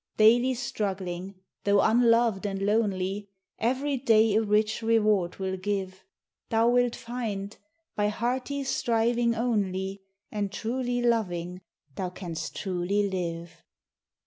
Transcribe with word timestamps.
Daily 0.17 0.55
struggling, 0.55 1.35
though 1.63 1.79
unloved 1.81 2.47
and 2.47 2.59
lonely, 2.59 3.29
Every 3.59 3.97
day 3.97 4.33
a 4.35 4.41
rich 4.41 4.81
reward 4.81 5.35
will 5.35 5.57
give; 5.57 6.03
Thou 6.49 6.69
wilt 6.69 6.95
find, 6.95 7.55
by 7.95 8.07
hearty 8.07 8.63
striving 8.63 9.35
only, 9.35 10.01
And 10.31 10.51
truly 10.51 11.03
loving, 11.03 11.61
thou 11.93 12.09
canst 12.09 12.55
truly 12.55 13.11
live. 13.11 13.61